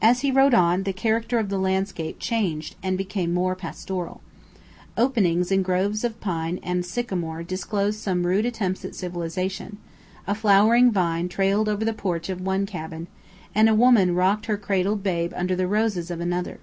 [0.00, 4.22] As he rode on, the character of the landscape changed and became more pastoral.
[4.96, 9.76] Openings in groves of pine and sycamore disclosed some rude attempts at cultivation
[10.26, 13.08] a flowering vine trailed over the porch of one cabin,
[13.54, 16.60] and a woman rocked her cradled babe under the roses of another.